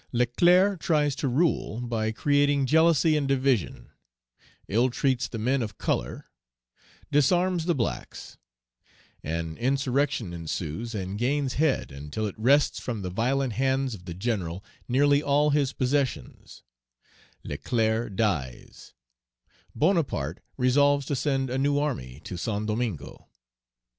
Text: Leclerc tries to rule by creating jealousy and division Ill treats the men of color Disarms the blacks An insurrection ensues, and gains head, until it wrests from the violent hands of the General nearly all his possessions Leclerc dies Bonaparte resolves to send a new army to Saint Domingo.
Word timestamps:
Leclerc 0.11 0.79
tries 0.79 1.15
to 1.15 1.27
rule 1.27 1.79
by 1.79 2.11
creating 2.11 2.65
jealousy 2.65 3.15
and 3.15 3.27
division 3.27 3.91
Ill 4.67 4.89
treats 4.89 5.27
the 5.27 5.37
men 5.37 5.61
of 5.61 5.77
color 5.77 6.25
Disarms 7.11 7.65
the 7.65 7.75
blacks 7.75 8.39
An 9.23 9.55
insurrection 9.57 10.33
ensues, 10.33 10.95
and 10.95 11.19
gains 11.19 11.53
head, 11.53 11.91
until 11.91 12.25
it 12.25 12.33
wrests 12.35 12.79
from 12.79 13.03
the 13.03 13.11
violent 13.11 13.53
hands 13.53 13.93
of 13.93 14.05
the 14.05 14.15
General 14.15 14.63
nearly 14.87 15.21
all 15.21 15.51
his 15.51 15.71
possessions 15.71 16.63
Leclerc 17.43 18.15
dies 18.15 18.95
Bonaparte 19.75 20.39
resolves 20.57 21.05
to 21.05 21.15
send 21.15 21.51
a 21.51 21.59
new 21.59 21.77
army 21.77 22.19
to 22.23 22.37
Saint 22.37 22.65
Domingo. 22.65 23.27